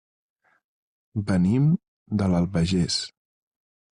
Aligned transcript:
Venim 1.27 1.69
de 2.21 2.31
l'Albagés. 2.33 2.99